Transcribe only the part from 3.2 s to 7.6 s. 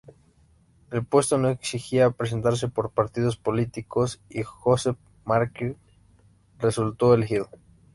políticos, y Joseph McCarthy resultó elegido.